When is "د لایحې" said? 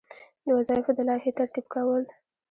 0.97-1.31